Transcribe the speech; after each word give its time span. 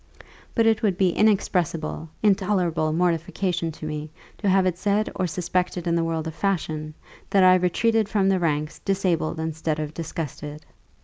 But 0.55 0.65
it 0.65 0.81
would 0.81 0.97
be 0.97 1.11
inexpressible, 1.11 2.09
intolerable 2.23 2.91
mortification 2.91 3.71
to 3.73 3.85
me, 3.85 4.09
to 4.39 4.49
have 4.49 4.65
it 4.65 4.75
said 4.79 5.11
or 5.15 5.27
suspected 5.27 5.85
in 5.85 5.93
the 5.93 6.03
world 6.03 6.25
of 6.25 6.33
fashion, 6.33 6.95
that 7.29 7.43
I 7.43 7.53
retreated 7.53 8.09
from 8.09 8.27
the 8.27 8.39
ranks 8.39 8.79
disabled 8.79 9.39
instead 9.39 9.77
of 9.77 9.93
disgusted. 9.93 10.65